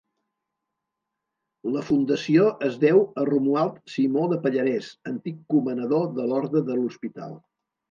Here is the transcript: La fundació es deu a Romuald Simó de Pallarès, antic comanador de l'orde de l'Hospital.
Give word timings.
La 1.75 1.83
fundació 1.89 2.47
es 2.69 2.79
deu 2.85 3.03
a 3.05 3.27
Romuald 3.29 3.79
Simó 3.97 4.25
de 4.33 4.41
Pallarès, 4.47 4.91
antic 5.15 5.39
comanador 5.55 6.11
de 6.19 6.29
l'orde 6.33 6.67
de 6.73 6.83
l'Hospital. 6.83 7.41